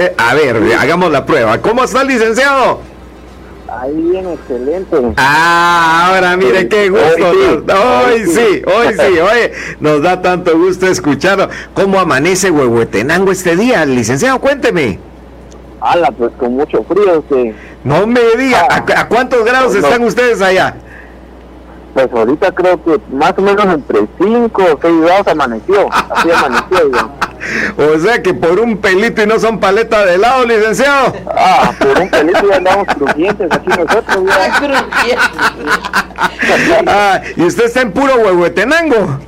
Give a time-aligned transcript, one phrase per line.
[0.00, 1.58] Eh, a ver, hagamos la prueba.
[1.60, 2.80] ¿Cómo está, licenciado?
[3.68, 4.96] Ahí bien, excelente.
[5.18, 7.28] Ah, ahora mire qué gusto.
[7.28, 11.50] Hoy sí, hoy sí, oye, nos da tanto gusto escucharlo.
[11.74, 14.40] ¿Cómo amanece Huehuetenango este día, licenciado?
[14.40, 14.98] Cuénteme.
[15.82, 17.52] Hala, pues con mucho frío, sí.
[17.84, 20.76] No me diga, ¿a, a cuántos grados están ustedes allá?
[21.92, 25.88] Pues ahorita creo que más o menos entre 5 o 6 grados amaneció.
[25.92, 27.29] Así amaneció, ya.
[27.76, 31.14] O sea que por un pelito y no son paletas de helado, licenciado.
[31.34, 34.24] Ah, por un pelito ya andamos crujientes aquí nosotros.
[35.06, 35.18] Ya.
[36.86, 39.18] ah, y usted está en puro huehuetenango.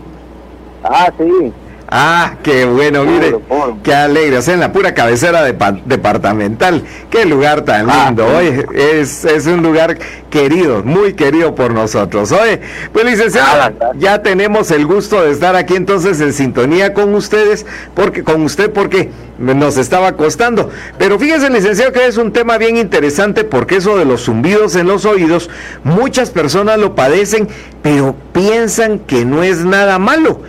[0.84, 1.52] Ah, sí.
[1.94, 3.36] Ah, qué bueno, mire,
[3.82, 8.26] qué alegre, o sea, en la pura cabecera de departamental, qué lugar tan ah, lindo,
[8.34, 9.98] oye, es, es un lugar
[10.32, 15.54] querido, muy querido por nosotros, oye, pues licenciado, ah, ya tenemos el gusto de estar
[15.54, 21.50] aquí entonces en sintonía con ustedes, porque con usted, porque nos estaba costando, pero fíjese
[21.50, 25.50] licenciado que es un tema bien interesante porque eso de los zumbidos en los oídos,
[25.84, 27.48] muchas personas lo padecen,
[27.82, 30.40] pero piensan que no es nada malo,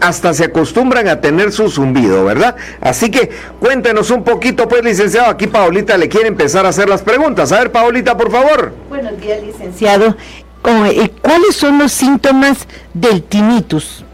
[0.00, 2.56] hasta se acostumbran a tener su zumbido, ¿verdad?
[2.80, 5.30] Así que cuéntenos un poquito, pues, licenciado.
[5.30, 7.52] Aquí Paulita le quiere empezar a hacer las preguntas.
[7.52, 8.72] A ver, Paulita, por favor.
[8.88, 10.16] Buenos días, licenciado.
[10.64, 14.04] Eh, ¿Cuáles son los síntomas del tinnitus?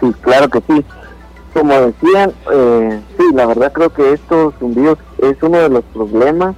[0.00, 0.84] Sí, claro que sí.
[1.54, 6.54] Como decían, eh, sí, la verdad creo que estos zumbidos es uno de los problemas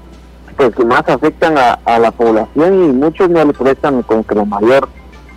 [0.57, 4.35] pues, que más afectan a, a la población y muchos no le prestan con que
[4.35, 4.89] la mayor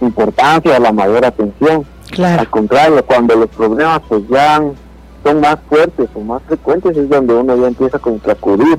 [0.02, 1.86] importancia la mayor atención.
[2.18, 4.62] Al contrario, cuando los problemas pues ya
[5.24, 8.78] son más fuertes o más frecuentes es donde uno ya empieza que acudir.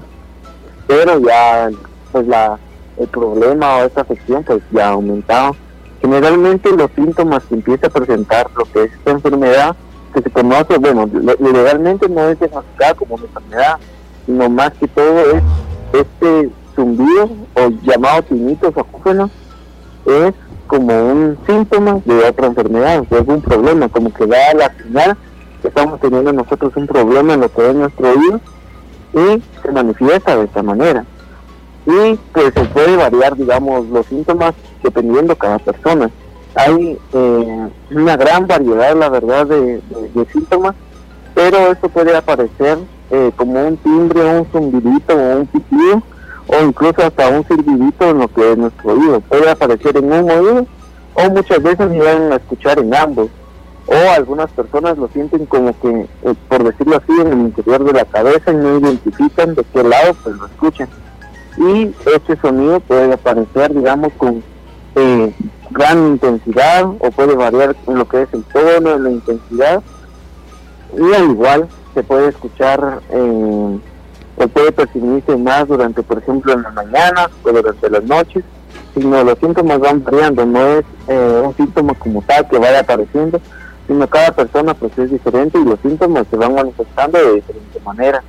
[0.86, 1.68] Pero ya
[2.12, 2.58] pues la
[2.96, 5.56] el problema o esta afección pues ya ha aumentado.
[6.00, 9.76] Generalmente los síntomas que empieza a presentar lo que es esta enfermedad,
[10.14, 11.08] que se conoce, bueno,
[11.38, 13.78] legalmente no es diagnosticada como una enfermedad,
[14.24, 15.42] sino más que todo es
[15.92, 19.30] este zumbido o llamado tinitos acúfenos,
[20.04, 20.34] es
[20.66, 25.16] como un síntoma de otra enfermedad, es un problema, como que da la señal
[25.62, 28.40] que estamos teniendo nosotros un problema en lo que es nuestro oído
[29.14, 31.04] y se manifiesta de esta manera.
[31.86, 36.10] Y pues se puede variar, digamos, los síntomas dependiendo de cada persona.
[36.54, 39.80] Hay eh, una gran variedad, la verdad, de,
[40.32, 40.74] síntomas,
[41.34, 42.78] pero esto puede aparecer
[43.10, 46.02] eh, como un timbre, un zumbidito o un pitido
[46.48, 49.20] o incluso hasta un silbidito en lo que es nuestro oído.
[49.20, 50.66] Puede aparecer en un oído
[51.14, 53.28] o muchas veces llegan a escuchar en ambos.
[53.86, 55.88] O algunas personas lo sienten como que,
[56.24, 59.82] eh, por decirlo así, en el interior de la cabeza y no identifican de qué
[59.82, 60.88] lado pues lo escuchan.
[61.56, 64.42] Y este sonido puede aparecer, digamos, con
[64.94, 65.32] eh,
[65.70, 69.82] gran intensidad o puede variar en lo que es el tono, la intensidad.
[70.96, 73.00] Y al igual se puede escuchar...
[73.10, 73.78] Eh,
[74.36, 78.44] o puede percibirse más durante, por ejemplo, en la mañana o durante las noches,
[78.94, 83.40] sino los síntomas van variando, no es eh, un síntoma como tal que vaya apareciendo,
[83.86, 88.22] sino cada persona pues es diferente y los síntomas se van manifestando de diferente manera.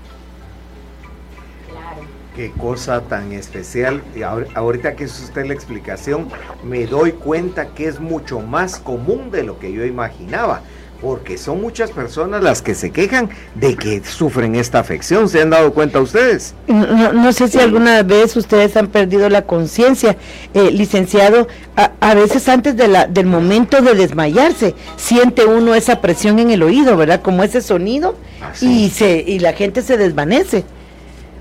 [2.38, 4.04] Qué cosa tan especial.
[4.16, 6.28] Y ahorita que es usted la explicación,
[6.64, 10.62] me doy cuenta que es mucho más común de lo que yo imaginaba
[11.02, 15.30] porque son muchas personas las que se quejan de que sufren esta afección.
[15.30, 16.54] ¿Se han dado cuenta ustedes?
[16.68, 20.18] No, sé si alguna vez ustedes han perdido la conciencia,
[20.54, 21.48] eh, licenciado.
[21.76, 26.64] A, veces antes de la, del momento de desmayarse, siente uno esa presión en el
[26.64, 27.22] oído, ¿verdad?
[27.22, 28.16] Como ese sonido
[28.62, 30.66] y, se, y la gente se desvanece.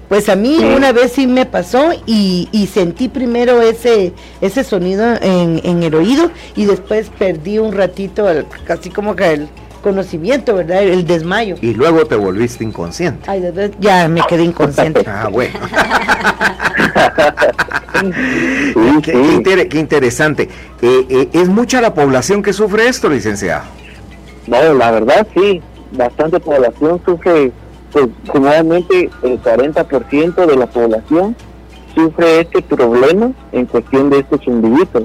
[0.08, 5.04] Pues a mí una vez sí me pasó y, y, sentí primero ese ese sonido
[5.20, 8.26] en, en, el oído y después perdí un ratito,
[8.64, 9.48] casi como que el
[9.82, 10.82] conocimiento, ¿verdad?
[10.82, 11.56] El desmayo.
[11.60, 13.30] Y luego te volviste inconsciente.
[13.30, 13.42] Ay,
[13.78, 15.04] ya me quedé inconsciente.
[15.06, 15.54] ah, bueno.
[19.02, 20.48] qué, interesante.
[20.82, 23.62] Eh, eh, ¿Es mucha la población que sufre esto, licenciado?
[24.48, 25.62] No, la verdad sí,
[25.92, 27.52] bastante población sufre
[27.92, 31.36] pues generalmente el 40% de la población
[31.94, 35.04] sufre este problema en cuestión de estos individuos.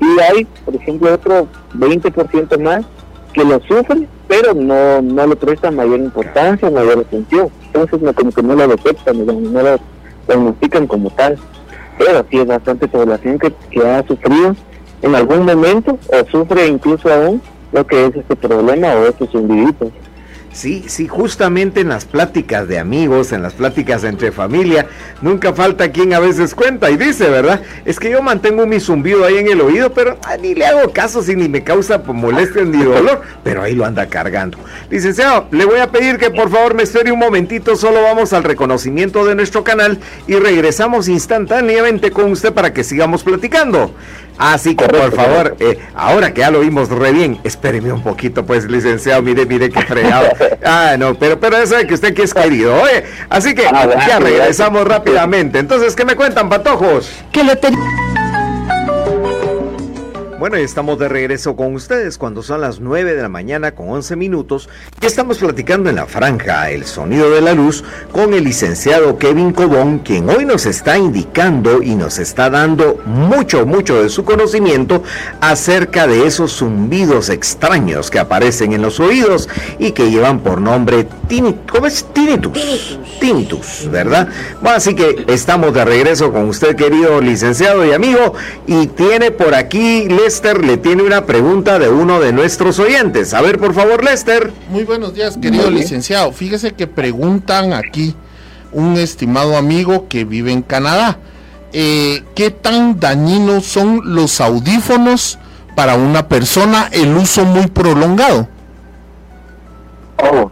[0.00, 2.84] Y hay, por ejemplo, otro 20% más
[3.32, 7.48] que lo sufren, pero no, no le prestan mayor importancia, mayor atención.
[7.66, 9.78] Entonces, no, como que no lo detectan, no, lo
[10.26, 11.38] diagnostican como tal.
[11.98, 14.56] Pero sí es bastante población que, que ha sufrido
[15.02, 17.40] en algún momento o sufre incluso aún
[17.72, 19.92] lo que es este problema o estos individuos.
[20.52, 24.86] Sí, sí, justamente en las pláticas de amigos, en las pláticas entre familia,
[25.22, 27.62] nunca falta quien a veces cuenta y dice, ¿verdad?
[27.86, 30.92] Es que yo mantengo mi zumbido ahí en el oído, pero ah, ni le hago
[30.92, 34.58] caso si ni me causa molestia ni dolor, pero ahí lo anda cargando.
[34.90, 38.44] Licenciado, le voy a pedir que por favor me espere un momentito, solo vamos al
[38.44, 43.94] reconocimiento de nuestro canal y regresamos instantáneamente con usted para que sigamos platicando.
[44.38, 48.44] Así que por favor, eh, ahora que ya lo vimos re bien, espéreme un poquito,
[48.44, 50.28] pues, licenciado, mire, mire qué fregado.
[50.64, 53.02] Ah, no, pero, pero eso es que usted aquí es querido, oye.
[53.28, 55.58] Así que ah, ya regresamos rápidamente.
[55.58, 57.10] Entonces, ¿qué me cuentan, patojos?
[57.32, 58.01] Que lo tenía
[60.42, 63.88] bueno, y estamos de regreso con ustedes cuando son las 9 de la mañana con
[63.90, 64.68] 11 minutos
[65.00, 69.52] y estamos platicando en la franja El Sonido de la Luz con el licenciado Kevin
[69.52, 75.04] Cobón, quien hoy nos está indicando y nos está dando mucho, mucho de su conocimiento
[75.40, 79.48] acerca de esos zumbidos extraños que aparecen en los oídos
[79.78, 81.06] y que llevan por nombre
[81.70, 82.04] ¿cómo es?
[82.12, 82.98] tinnitus.
[83.20, 84.28] Tinnitus, ¿verdad?
[84.60, 88.34] Bueno, así que estamos de regreso con usted, querido licenciado y amigo,
[88.66, 93.34] y tiene por aquí les Lester le tiene una pregunta de uno de nuestros oyentes.
[93.34, 94.50] A ver, por favor, Lester.
[94.70, 96.32] Muy buenos días, querido licenciado.
[96.32, 98.16] Fíjese que preguntan aquí
[98.72, 101.18] un estimado amigo que vive en Canadá.
[101.74, 105.38] Eh, ¿Qué tan dañinos son los audífonos
[105.76, 108.48] para una persona el uso muy prolongado?
[110.16, 110.50] Oh,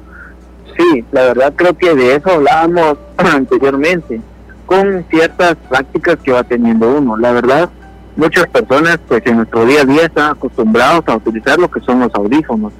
[0.76, 4.20] sí, la verdad creo que de eso hablábamos anteriormente,
[4.66, 7.16] con ciertas prácticas que va teniendo uno.
[7.16, 7.70] La verdad,
[8.16, 12.00] muchas personas pues en nuestro día a día están acostumbrados a utilizar lo que son
[12.00, 12.72] los audífonos,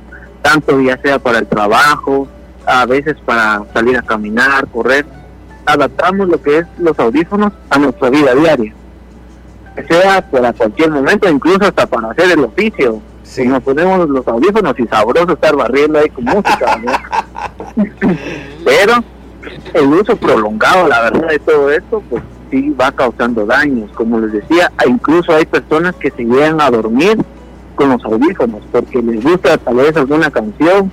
[0.43, 2.29] tanto ya sea para el trabajo,
[2.67, 5.07] a veces para salir a caminar, correr,
[5.67, 8.75] adaptamos lo que es los audífonos a nuestra vida diaria,
[9.89, 13.01] sea para cualquier momento, incluso hasta para hacer el oficio.
[13.23, 16.81] Si nos ponemos los audífonos y sabroso estar barriendo ahí con música,
[18.65, 19.05] pero
[19.75, 23.91] el uso prolongado, la verdad, de todo esto, pues sí va causando daños.
[23.93, 27.19] Como les decía, incluso hay personas que se llegan a dormir
[27.75, 30.91] con los audífonos porque les gusta tal vez alguna canción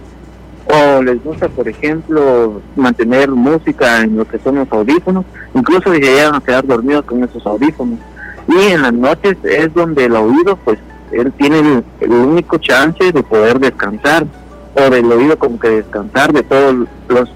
[0.67, 5.99] o les gusta, por ejemplo, mantener música en lo que son los audífonos, incluso se
[5.99, 7.99] llegan a quedar dormidos con esos audífonos.
[8.47, 10.79] Y en las noches es donde el oído, pues,
[11.11, 14.25] él tiene el, único chance de poder descansar,
[14.75, 17.29] o del oído como que descansar de todos los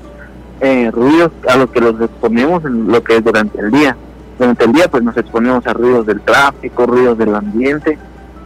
[0.60, 3.98] eh, ruidos a los que los exponemos en lo que es durante el día
[4.42, 8.00] durante el día pues nos exponemos a ruidos del tráfico, ruidos del ambiente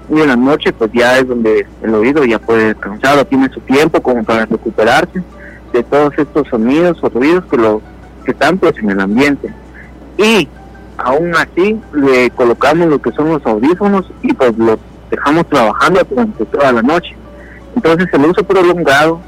[0.09, 3.47] y en la noche pues ya es donde el oído ya puede descansar o tiene
[3.49, 5.23] su tiempo como para recuperarse
[5.71, 7.81] de todos estos sonidos o ruidos que lo
[8.25, 9.53] que están pues en el ambiente.
[10.17, 10.49] Y
[10.97, 14.77] aún así le colocamos lo que son los audífonos y pues los
[15.09, 17.15] dejamos trabajando durante toda la noche.
[17.73, 19.21] Entonces el uso prolongado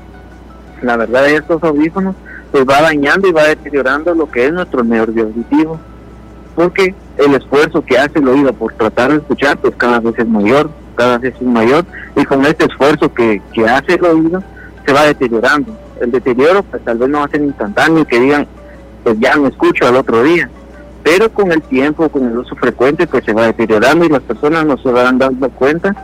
[0.81, 2.13] la verdad de estos audífonos
[2.51, 5.79] pues va dañando y va deteriorando lo que es nuestro nervio auditivo
[6.57, 10.27] porque el esfuerzo que hace el oído por tratar de escuchar, pues cada vez es
[10.27, 13.39] mayor, cada vez es mayor, y con este esfuerzo que,
[13.69, 14.43] hace el oído,
[14.83, 15.77] se va deteriorando.
[16.01, 18.47] El deterioro, pues tal vez no va a ser instantáneo y que digan,
[19.03, 20.49] pues ya no escucho al otro día,
[21.03, 24.65] pero con el tiempo, con el uso frecuente, pues se va deteriorando y las personas
[24.65, 25.95] no se van dando cuenta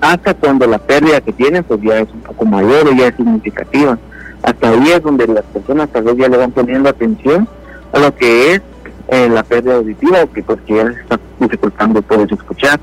[0.00, 3.14] hasta cuando la pérdida que tienen, pues ya es un poco mayor o ya es
[3.14, 3.96] significativa.
[4.42, 7.46] Hasta ahí es donde las personas tal vez ya le van poniendo atención
[7.92, 8.62] a lo que es
[9.10, 12.78] eh, la pérdida auditiva que porque ya está dificultando poder escuchar.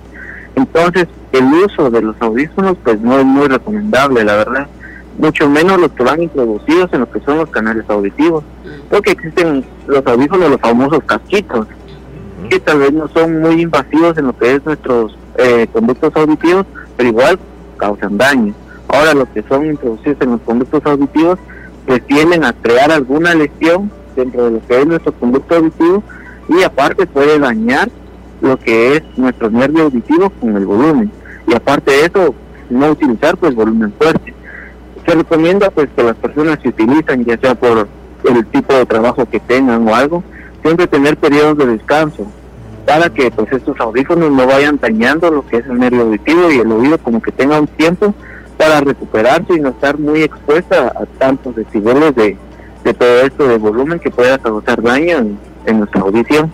[0.55, 4.67] Entonces, el uso de los audífonos pues no es muy recomendable, la verdad.
[5.17, 8.43] Mucho menos los que van introducidos en lo que son los canales auditivos.
[8.89, 11.67] Porque existen los audífonos, los famosos casquitos,
[12.49, 16.65] que tal vez no son muy invasivos en lo que es nuestros eh, conductos auditivos,
[16.97, 17.39] pero igual
[17.77, 18.53] causan daño.
[18.89, 21.39] Ahora, los que son introducidos en los conductos auditivos,
[21.85, 26.03] pues tienden a crear alguna lesión dentro de lo que es nuestro conducto auditivo
[26.49, 27.89] y aparte puede dañar
[28.41, 31.11] lo que es nuestro nervio auditivo con el volumen.
[31.47, 32.35] Y aparte de eso
[32.69, 34.33] no utilizar pues volumen fuerte.
[35.05, 37.87] Se recomienda pues que las personas que utilizan ya sea por
[38.23, 40.23] el tipo de trabajo que tengan o algo
[40.61, 42.27] siempre tener periodos de descanso
[42.85, 46.59] para que pues estos audífonos no vayan dañando lo que es el nervio auditivo y
[46.59, 48.13] el oído como que tenga un tiempo
[48.57, 52.37] para recuperarse y no estar muy expuesta a tantos decibeles de,
[52.83, 56.51] de todo esto de volumen que pueda causar daño en nuestra audición.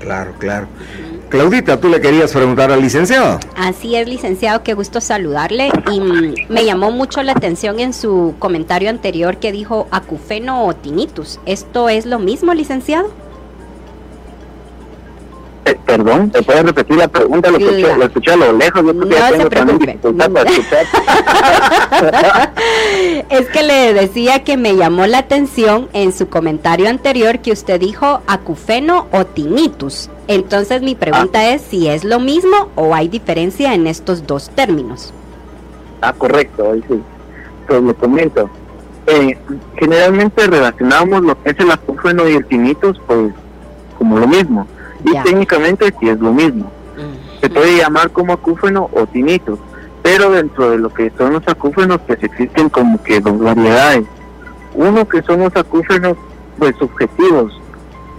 [0.00, 0.66] Claro, claro.
[1.28, 3.40] Claudita, tú le querías preguntar al licenciado.
[3.56, 5.70] Así es, licenciado, qué gusto saludarle.
[5.92, 10.74] Y mm, me llamó mucho la atención en su comentario anterior que dijo acufeno o
[10.74, 11.40] tinnitus.
[11.44, 13.10] ¿Esto es lo mismo, licenciado?
[15.66, 17.50] Eh, Perdón, ¿te puedes repetir la pregunta?
[17.50, 19.98] Lo escuché, lo escuché a lo lejos, yo no se preocupe.
[23.30, 27.80] es que le decía que me llamó la atención en su comentario anterior que usted
[27.80, 30.08] dijo acufeno o tinnitus.
[30.28, 31.54] Entonces mi pregunta ah.
[31.54, 35.12] es si es lo mismo o hay diferencia en estos dos términos.
[36.00, 37.02] Ah, correcto, ahí sí.
[37.66, 38.48] Pues le comento.
[39.08, 39.36] Eh,
[39.78, 43.32] generalmente relacionamos lo que es el acúfeno y el tinnitus, pues
[43.98, 44.68] como lo mismo.
[45.06, 46.70] Y técnicamente sí es lo mismo.
[47.40, 49.58] Se puede llamar como acúfeno o tinnitus,
[50.02, 54.04] pero dentro de lo que son los acúfenos, pues existen como que dos variedades.
[54.74, 56.16] Uno que son los acúfenos
[56.58, 57.60] pues subjetivos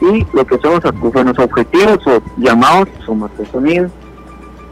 [0.02, 3.92] y lo que son los acúfenos objetivos o llamados somatosonidos.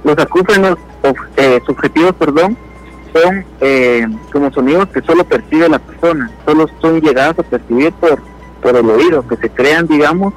[0.03, 0.77] Los acúfenos
[1.37, 2.55] eh, subjetivos, perdón,
[3.13, 8.21] son eh, como sonidos que solo percibe la persona, solo son llegados a percibir por,
[8.61, 10.33] por el oído, que se crean, digamos,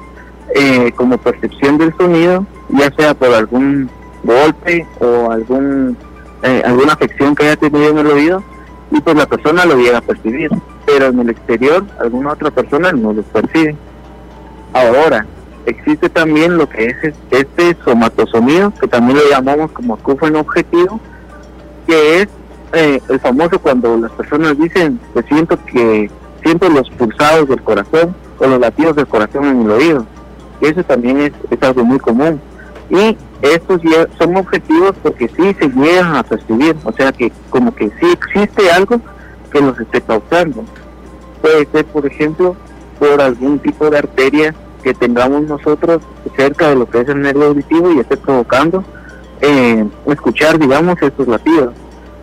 [0.55, 3.89] eh, como percepción del sonido, ya sea por algún
[4.23, 5.97] golpe o algún
[6.43, 8.43] eh, alguna afección que haya tenido en el oído,
[8.91, 10.49] y pues la persona lo llega a percibir,
[10.85, 13.75] pero en el exterior alguna otra persona no lo percibe.
[14.73, 15.25] Ahora,
[15.65, 20.99] existe también lo que es este somatosonido, que también lo llamamos como acúfeno objetivo,
[21.87, 22.27] que es
[22.73, 26.09] eh, el famoso cuando las personas dicen que siento que
[26.43, 30.05] siento los pulsados del corazón o los latidos del corazón en el oído.
[30.61, 32.39] Eso también es, algo muy común.
[32.89, 33.81] Y estos
[34.17, 38.71] son objetivos porque sí se llegan a percibir, o sea que como que sí existe
[38.71, 38.99] algo
[39.51, 40.63] que nos esté causando.
[41.41, 42.55] Puede ser, por ejemplo,
[42.97, 46.01] por algún tipo de arteria que tengamos nosotros
[46.35, 48.83] cerca de lo que es el nervio auditivo y esté provocando
[49.41, 51.73] eh, escuchar, digamos, estos latidos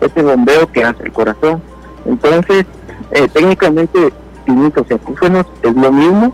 [0.01, 1.61] ese bombeo que hace el corazón.
[2.05, 2.65] Entonces,
[3.11, 4.13] eh, técnicamente,
[4.47, 6.33] y acúfenos es lo mismo,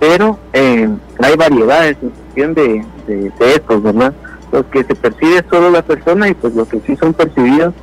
[0.00, 0.88] pero eh,
[1.22, 2.84] hay variedades en función de,
[3.38, 4.12] estos, ¿verdad?
[4.50, 7.74] Los que se percibe solo la persona y pues los que sí son percibidos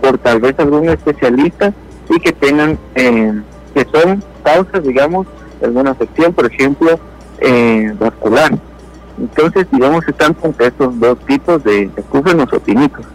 [0.00, 1.72] por tal vez algún especialista
[2.08, 3.32] y que tengan, eh,
[3.74, 5.26] que son causas, digamos,
[5.60, 6.98] de alguna afección, por ejemplo,
[7.98, 8.52] vascular.
[9.18, 13.06] Entonces, digamos, están con estos dos tipos de acúfenos o tinnitus.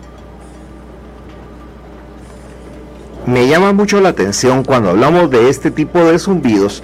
[3.26, 6.84] me llama mucho la atención cuando hablamos de este tipo de zumbidos.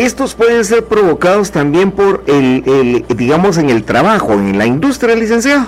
[0.00, 5.66] Estos pueden ser provocados también por el, digamos, en el trabajo, en la industria, licenciado.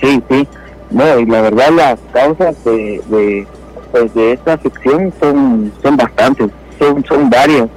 [0.00, 0.48] Sí, sí.
[0.90, 3.46] No, y la verdad las causas de, de,
[3.92, 7.68] pues de esta afección son, son bastantes, son, son varias.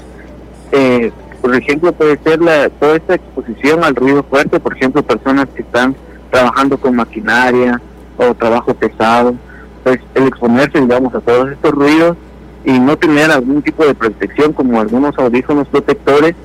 [0.71, 5.47] Eh, por ejemplo, puede ser la, toda esta exposición al ruido fuerte, por ejemplo, personas
[5.53, 5.93] que están
[6.31, 7.81] trabajando con maquinaria,
[8.15, 9.35] o trabajo pesado,
[9.83, 12.15] pues el exponerse, digamos, a todos estos ruidos
[12.63, 16.35] y no tener algún tipo de protección como algunos audífonos protectores,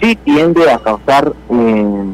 [0.00, 2.04] sí tiende a causar eh,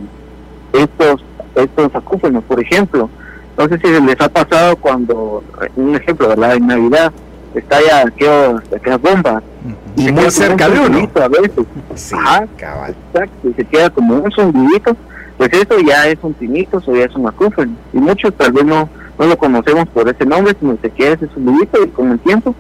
[0.72, 3.10] estos estos acúfenos, por ejemplo.
[3.58, 5.42] No sé si les ha pasado cuando,
[5.76, 6.54] un ejemplo, ¿verdad?
[6.54, 7.12] En Navidad
[7.54, 9.42] está ya aquellas bombas.
[9.96, 11.10] Y muy cerca de uno.
[11.14, 11.66] A veces.
[11.94, 14.96] Sí, Exacto, y se queda como un sondidito
[15.40, 17.72] pues eso ya es un tinnitus o ya es un acúfeno.
[17.94, 21.28] Y muchos tal vez no, no lo conocemos por ese nombre, sino que queda ese
[21.28, 22.54] sonidito y con el tiempo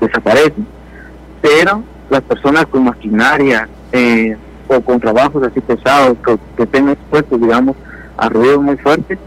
[0.00, 0.54] desaparece.
[1.40, 4.36] Pero las personas con maquinaria eh,
[4.68, 7.76] o con trabajos así pesados que, que estén expuestos, digamos,
[8.16, 9.18] a ruidos muy fuertes,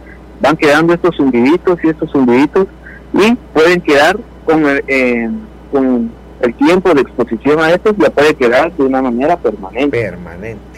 [0.41, 2.67] van quedando estos zumbiditos y estos zumbiditos
[3.13, 5.29] y pueden quedar con el, eh,
[5.71, 6.11] con
[6.41, 10.01] el tiempo de exposición a estos, ya puede quedar de una manera permanente.
[10.01, 10.69] Permanente.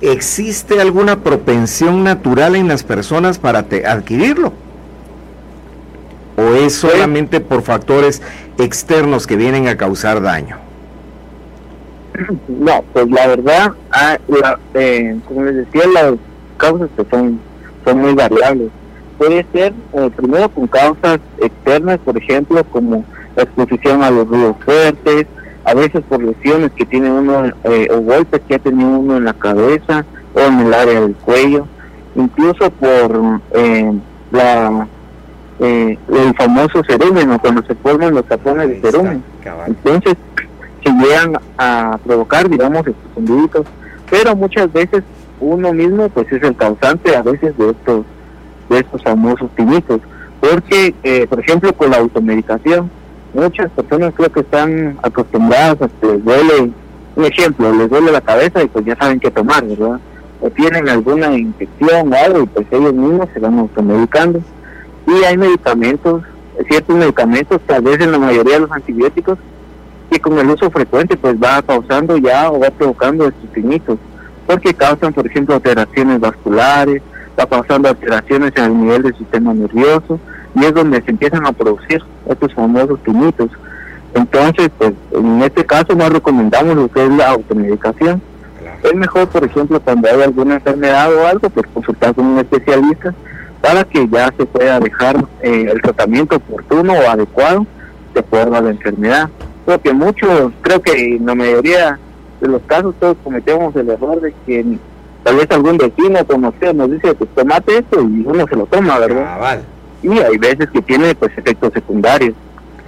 [0.00, 4.52] ¿existe alguna propensión natural en las personas para adquirirlo?
[6.36, 8.22] ¿O es solamente por factores
[8.62, 10.56] externos que vienen a causar daño?
[12.48, 14.18] No, pues la verdad, ah,
[14.74, 16.14] eh, como les decía, las
[16.56, 17.40] causas que son,
[17.84, 18.68] son muy variables.
[19.16, 23.04] Puede ser eh, primero con causas externas, por ejemplo, como
[23.36, 25.26] la exposición a los ruidos fuertes,
[25.64, 29.24] a veces por lesiones que tiene uno eh, o golpes que ha tenido uno en
[29.24, 31.66] la cabeza o en el área del cuello,
[32.14, 33.92] incluso por eh,
[34.32, 34.86] la
[35.60, 39.22] eh, el famoso cerúmeno, cuando se forman los tapones de cerúmeno.
[39.66, 40.14] Entonces
[40.82, 43.66] se llegan a provocar, digamos, estos sondiditos,
[44.10, 45.02] pero muchas veces
[45.40, 48.04] uno mismo pues es el causante a veces de estos
[48.68, 50.00] de estos famosos tinitos,
[50.40, 50.94] porque
[51.28, 52.90] por ejemplo con la automedicación
[53.34, 56.70] muchas personas creo que están acostumbradas a que les duele,
[57.16, 60.00] un ejemplo, les duele la cabeza y pues ya saben qué tomar, ¿verdad?
[60.40, 64.40] O tienen alguna infección o algo y pues ellos mismos se van automedicando.
[65.10, 66.22] Y hay medicamentos,
[66.68, 69.38] ciertos medicamentos, tal vez en la mayoría de los antibióticos,
[70.08, 73.98] que con el uso frecuente pues va causando ya o va provocando estos pinitos.
[74.46, 77.02] porque causan, por ejemplo, alteraciones vasculares,
[77.38, 80.18] va causando alteraciones en el nivel del sistema nervioso
[80.54, 83.50] y es donde se empiezan a producir estos famosos tinitos.
[84.14, 88.20] Entonces, pues en este caso no recomendamos lo que es la automedicación.
[88.82, 93.14] Es mejor, por ejemplo, cuando hay alguna enfermedad o algo, pues consultar con un especialista
[93.60, 97.66] para que ya se pueda dejar eh, el tratamiento oportuno o adecuado
[98.14, 99.28] de acuerdo a la enfermedad.
[99.64, 101.98] Porque muchos, creo que en la mayoría
[102.40, 104.64] de los casos todos cometemos el error de que
[105.22, 108.98] tal vez algún vecino conocido nos dice, pues tomate esto y uno se lo toma,
[108.98, 109.60] ¿verdad?
[110.02, 112.34] Y hay veces que tiene pues efectos secundarios.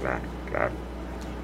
[0.01, 0.71] Claro, claro.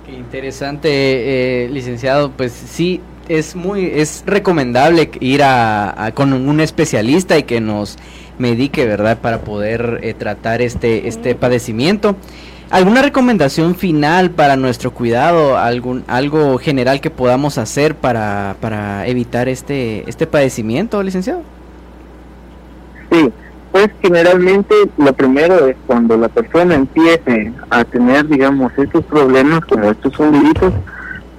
[0.06, 2.32] Qué interesante, eh, licenciado.
[2.32, 7.98] Pues sí, es muy, es recomendable ir a, con un especialista y que nos
[8.40, 9.20] medique, ¿verdad?
[9.20, 12.16] Para poder eh, tratar este, este padecimiento.
[12.72, 15.58] ¿Alguna recomendación final para nuestro cuidado?
[15.58, 21.42] ¿Algún, ¿Algo general que podamos hacer para, para evitar este, este padecimiento, licenciado?
[23.12, 23.32] Sí,
[23.72, 29.90] pues generalmente lo primero es cuando la persona empiece a tener, digamos, estos problemas como
[29.90, 30.72] estos fundiditos,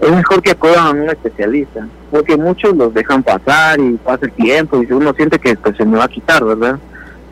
[0.00, 4.32] es mejor que acudan a un especialista, porque muchos los dejan pasar y pasa el
[4.32, 6.78] tiempo y uno siente que pues, se me va a quitar, ¿verdad?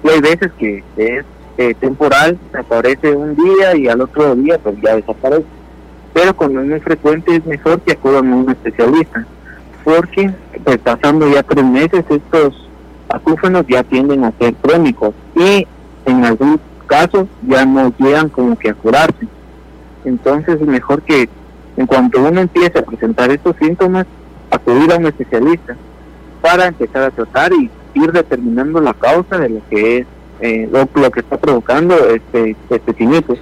[0.05, 1.25] Y hay veces que es
[1.59, 5.47] eh, temporal, aparece un día y al otro día pues ya desaparece.
[6.15, 9.27] Pero cuando es muy frecuente es mejor que acudan a un especialista,
[9.85, 10.31] porque
[10.65, 12.69] pues pasando ya tres meses estos
[13.09, 15.67] acúfenos ya tienden a ser crónicos y
[16.07, 19.27] en algún caso ya no llegan como que a curarse.
[20.05, 21.29] Entonces es mejor que
[21.77, 24.07] en cuanto uno empiece a presentar estos síntomas,
[24.51, 25.77] acudir a un especialista
[26.41, 27.71] para empezar a tratar y
[28.03, 30.07] ir determinando la causa de lo que es
[30.41, 33.39] eh, lo, que está provocando este, este tinnitus.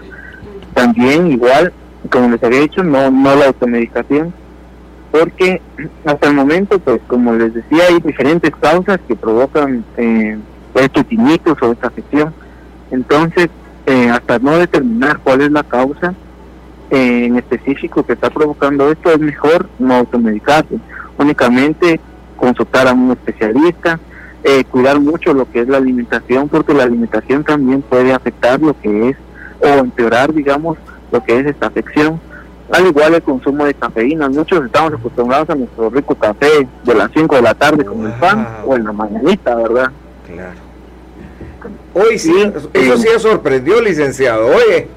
[0.75, 1.73] También igual,
[2.11, 4.33] como les había dicho, no, no la automedicación,
[5.11, 5.61] porque
[6.05, 10.39] hasta el momento, pues como les decía, hay diferentes causas que provocan eh,
[10.75, 12.35] este tinnitus o esta afección.
[12.91, 13.49] Entonces,
[13.87, 16.15] eh, hasta no determinar cuál es la causa
[16.91, 20.79] eh, en específico que está provocando esto, es mejor no automedicarse,
[21.19, 22.01] únicamente
[22.37, 23.99] consultar a un especialista,
[24.49, 28.81] eh, cuidar mucho lo que es la alimentación, porque la alimentación también puede afectar lo
[28.81, 29.17] que es,
[29.61, 30.79] o empeorar, digamos,
[31.11, 32.21] lo que es esta afección.
[32.71, 37.11] Al igual el consumo de cafeína, muchos estamos acostumbrados a nuestro rico café de las
[37.13, 39.91] 5 de la tarde con el pan o en la mañanita, ¿verdad?
[40.25, 40.67] Claro.
[41.95, 44.47] Hoy sí, eso sí sorprendió, licenciado.
[44.47, 44.87] Oye.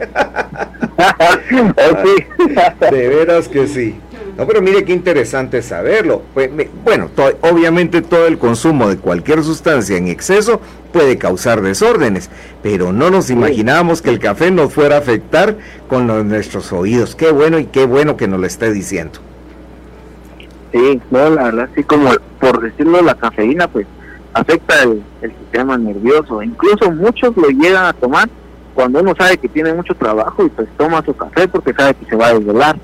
[2.92, 4.00] de veras que sí.
[4.40, 6.22] No, pero mire qué interesante saberlo.
[6.34, 6.50] Pues,
[6.86, 7.10] bueno,
[7.42, 10.62] obviamente todo el consumo de cualquier sustancia en exceso
[10.94, 12.30] puede causar desórdenes,
[12.64, 15.58] pero no nos imaginábamos que el café nos fuera a afectar
[15.90, 17.18] con nuestros oídos.
[17.18, 19.20] Qué bueno y qué bueno que nos lo esté diciendo.
[20.72, 23.88] Sí, no, la verdad, sí, como por decirlo, la cafeína, pues
[24.34, 26.42] afecta el, el sistema nervioso.
[26.42, 28.30] Incluso muchos lo llegan a tomar
[28.74, 32.06] cuando uno sabe que tiene mucho trabajo y pues toma su café porque sabe que
[32.06, 32.78] se va a desvelar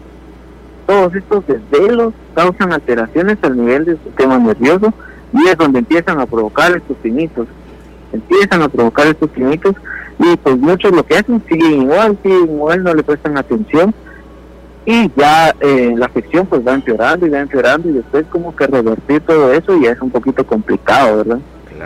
[0.86, 4.94] todos estos desvelos causan alteraciones al nivel del sistema nervioso
[5.34, 7.48] y es donde empiezan a provocar estos pinitos.
[8.14, 9.76] Empiezan a provocar estos pinitos
[10.20, 13.94] y pues muchos lo que hacen siguen igual, siguen igual, no le prestan atención
[14.86, 18.68] y ya eh, la afección pues va empeorando y va empeorando y después como que
[18.68, 21.40] revertir todo eso ya es un poquito complicado, ¿verdad?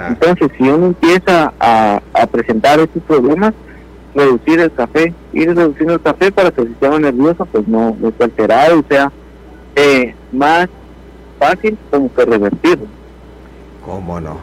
[0.10, 3.54] Entonces si uno empieza a, a presentar estos problemas,
[4.16, 8.24] reducir el café, ir reduciendo el café para que el sistema nervioso pues no, esté
[8.24, 9.12] alterado y sea
[9.76, 10.68] eh, más
[11.38, 12.88] fácil como que revertirlo.
[13.86, 14.38] ¿Cómo no?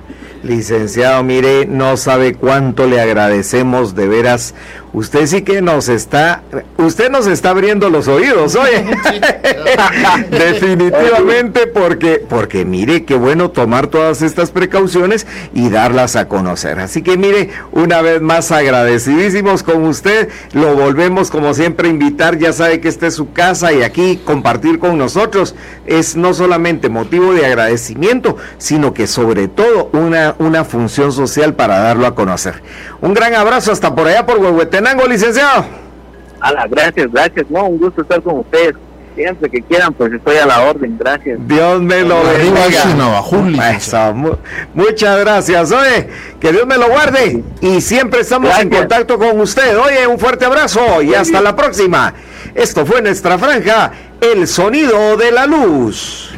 [0.46, 4.54] Licenciado, mire, no sabe cuánto le agradecemos de veras
[4.96, 6.42] Usted sí que nos está,
[6.78, 8.82] usted nos está abriendo los oídos, oye.
[10.30, 16.80] Definitivamente porque, porque mire, qué bueno tomar todas estas precauciones y darlas a conocer.
[16.80, 20.30] Así que mire, una vez más agradecidísimos con usted.
[20.54, 24.18] Lo volvemos como siempre a invitar, ya sabe que esta es su casa y aquí
[24.24, 25.54] compartir con nosotros
[25.84, 31.78] es no solamente motivo de agradecimiento, sino que sobre todo una, una función social para
[31.78, 32.62] darlo a conocer.
[33.00, 35.64] Un gran abrazo hasta por allá por Huehuetenango, licenciado.
[36.40, 37.46] Ala, gracias, gracias.
[37.50, 38.74] No, un gusto estar con ustedes.
[39.14, 40.98] Siempre que quieran, pues estoy a la orden.
[40.98, 41.38] Gracias.
[41.48, 42.84] Dios me lo bendiga.
[44.74, 45.72] muchas gracias.
[45.72, 47.42] Oye, que Dios me lo guarde.
[47.62, 49.78] Y siempre estamos en contacto con usted.
[49.78, 52.12] Oye, un fuerte abrazo y hasta la próxima.
[52.54, 56.35] Esto fue nuestra franja, el sonido de la luz.